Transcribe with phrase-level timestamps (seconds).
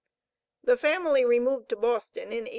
[0.63, 2.49] The family removed to Boston in 1804.